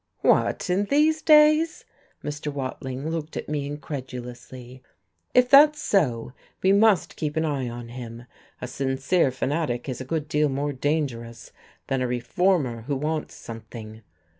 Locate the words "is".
9.87-10.01